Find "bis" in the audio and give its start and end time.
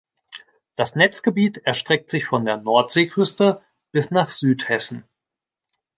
3.91-4.09